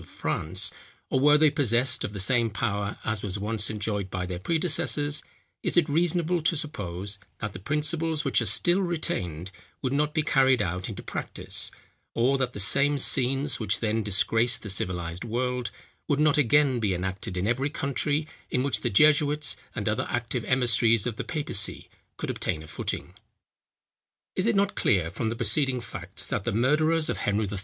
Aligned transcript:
of 0.01 0.07
France, 0.09 0.71
or 1.11 1.19
were 1.19 1.37
they 1.37 1.51
possessed 1.51 2.03
of 2.03 2.11
the 2.11 2.19
same 2.19 2.49
power 2.49 2.97
as 3.05 3.21
was 3.21 3.37
once 3.37 3.69
enjoyed 3.69 4.09
by 4.09 4.25
their 4.25 4.39
predecessors, 4.39 5.21
is 5.61 5.77
it 5.77 5.87
reasonable 5.87 6.41
to 6.41 6.55
suppose, 6.57 7.19
that 7.39 7.53
the 7.53 7.59
principles 7.59 8.25
which 8.25 8.41
are 8.41 8.47
still 8.47 8.81
retained, 8.81 9.51
would 9.83 9.93
not 9.93 10.11
be 10.15 10.23
carried 10.23 10.59
out 10.59 10.89
into 10.89 11.03
practice; 11.03 11.69
or 12.15 12.35
that 12.39 12.53
the 12.53 12.59
same 12.59 12.97
scenes, 12.97 13.59
which 13.59 13.79
then 13.79 14.01
disgraced 14.01 14.63
the 14.63 14.71
civilized 14.71 15.23
world, 15.23 15.69
would 16.07 16.19
not 16.19 16.35
again 16.35 16.79
be 16.79 16.95
enacted 16.95 17.37
in 17.37 17.45
every 17.45 17.69
country, 17.69 18.27
in 18.49 18.63
which 18.63 18.79
the 18.81 18.89
jesuits 18.89 19.55
and 19.75 19.87
other 19.87 20.07
active 20.09 20.43
emissaries 20.45 21.05
of 21.05 21.15
the 21.15 21.23
papacy 21.23 21.91
could 22.17 22.31
obtain 22.31 22.63
a 22.63 22.67
footing? 22.67 23.13
Is 24.35 24.47
it 24.47 24.55
not 24.55 24.73
clear 24.73 25.11
from 25.11 25.29
the 25.29 25.35
preceding 25.35 25.79
facts, 25.79 26.27
that 26.29 26.43
the 26.43 26.51
murderers 26.51 27.07
of 27.07 27.17
Henry 27.17 27.45
III. 27.45 27.59